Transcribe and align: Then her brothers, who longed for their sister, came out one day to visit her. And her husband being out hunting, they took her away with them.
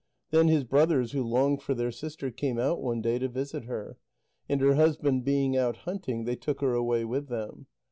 Then 0.31 0.47
her 0.47 0.63
brothers, 0.65 1.11
who 1.11 1.21
longed 1.21 1.61
for 1.61 1.75
their 1.75 1.91
sister, 1.91 2.31
came 2.31 2.57
out 2.57 2.81
one 2.81 3.01
day 3.01 3.19
to 3.19 3.27
visit 3.29 3.65
her. 3.65 3.99
And 4.49 4.59
her 4.59 4.73
husband 4.73 5.23
being 5.23 5.55
out 5.55 5.77
hunting, 5.85 6.23
they 6.23 6.35
took 6.37 6.59
her 6.61 6.73
away 6.73 7.05
with 7.05 7.27
them. 7.27 7.67